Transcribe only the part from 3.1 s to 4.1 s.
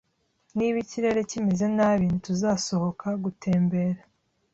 gutembera.